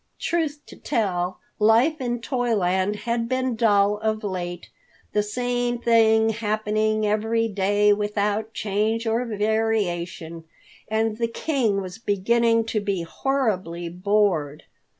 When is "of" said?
3.99-4.23